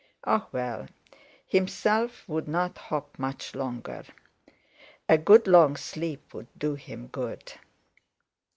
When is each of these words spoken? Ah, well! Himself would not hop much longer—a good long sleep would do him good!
Ah, 0.23 0.47
well! 0.51 0.87
Himself 1.45 2.27
would 2.27 2.47
not 2.47 2.75
hop 2.79 3.19
much 3.19 3.53
longer—a 3.53 5.17
good 5.19 5.45
long 5.45 5.75
sleep 5.75 6.33
would 6.33 6.47
do 6.57 6.73
him 6.73 7.05
good! 7.05 7.53